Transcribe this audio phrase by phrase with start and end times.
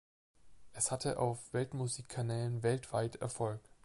[0.73, 3.61] Es hatte auf Weltmusik-Kanälen weltweit Erfolg.